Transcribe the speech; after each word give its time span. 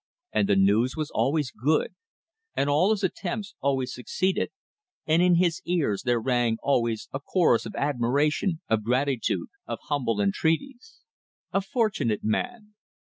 And 0.33 0.49
the 0.49 0.55
news 0.55 0.95
was 0.97 1.11
always 1.11 1.51
good, 1.51 1.93
and 2.55 2.71
all 2.71 2.89
his 2.89 3.03
attempts 3.03 3.53
always 3.61 3.93
succeeded, 3.93 4.49
and 5.05 5.21
in 5.21 5.35
his 5.35 5.61
ears 5.63 6.01
there 6.01 6.19
rang 6.19 6.57
always 6.63 7.07
a 7.13 7.19
chorus 7.19 7.67
of 7.67 7.75
admiration, 7.75 8.61
of 8.67 8.81
gratitude, 8.83 9.49
of 9.67 9.77
humble 9.89 10.19
entreaties. 10.19 11.01
A 11.53 11.61
fortunate 11.61 12.23
man. 12.23 12.73